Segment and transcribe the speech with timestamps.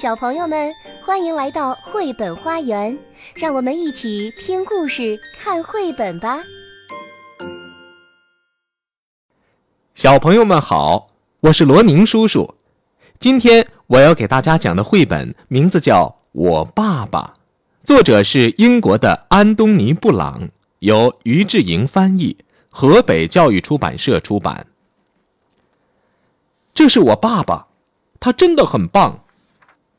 [0.00, 0.72] 小朋友们，
[1.04, 2.96] 欢迎来到绘本花园，
[3.34, 6.38] 让我们一起听故事、看绘本吧。
[9.96, 12.54] 小朋友们好，我是罗宁叔叔。
[13.18, 17.34] 今天我要给大家讲的绘本名字叫《我爸爸》，
[17.84, 22.36] 作者是英国的安东尼·布朗，由于志莹翻译，
[22.70, 24.64] 河北教育出版社出版。
[26.72, 27.66] 这是我爸爸，
[28.20, 29.24] 他真的很棒。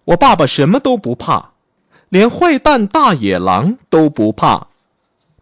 [0.10, 1.52] 我爸爸什么都不怕，
[2.10, 4.68] 连坏蛋大野狼都不怕。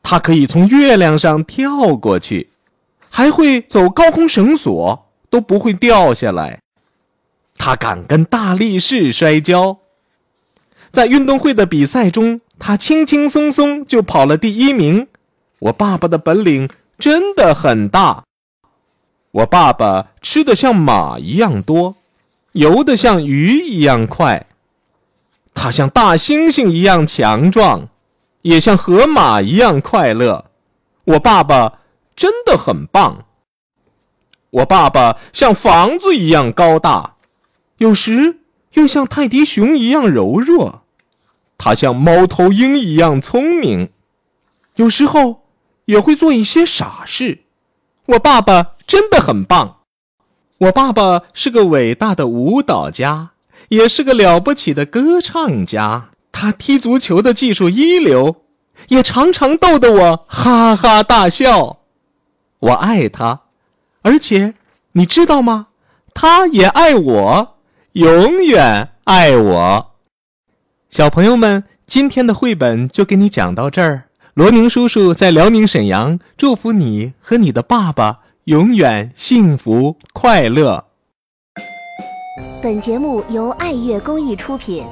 [0.04, 2.50] 他可以从月亮上跳过去，
[3.10, 6.60] 还会走高空绳索，都不会掉下来。
[7.56, 9.78] 他敢跟大力士摔跤，
[10.92, 15.08] 在运动会的比赛中，他轻轻松松就跑了第一名。
[15.60, 18.26] 我爸爸的本领真的很大。
[19.32, 21.96] 我爸爸吃的像马一样多，
[22.52, 24.46] 游的像鱼一样快。
[25.58, 27.90] 他像大猩猩一样强壮，
[28.44, 30.46] 也像河马一样快乐。
[31.04, 31.80] 我爸爸
[32.16, 33.26] 真的很棒。
[34.52, 37.16] 我爸爸像房子一样高大，
[37.80, 38.38] 有时
[38.74, 40.84] 又像泰迪熊一样柔弱。
[41.58, 43.90] 他像猫头鹰一样聪明，
[44.76, 45.44] 有时候
[45.86, 47.40] 也会做一些傻事。
[48.06, 48.76] 我爸爸。
[48.88, 49.80] 真的很棒，
[50.60, 53.32] 我爸爸是个伟大的舞蹈家，
[53.70, 56.10] 也是个了不起的歌唱家。
[56.32, 58.44] 他踢足球的技术一流，
[58.90, 61.80] 也常常逗得我哈哈大笑。
[62.60, 63.42] 我爱他，
[64.02, 64.54] 而且
[64.94, 65.68] 你知道吗？
[66.14, 67.58] 他也爱我，
[67.94, 69.92] 永远爱我。
[70.90, 74.06] 小朋友们，今天的绘本就给你讲到这儿。
[74.34, 78.20] 罗宁叔叔在辽宁沈阳，祝福你和你的爸爸。
[78.46, 80.87] 永远幸福快乐。
[82.68, 84.84] 本节目由爱乐公益出品。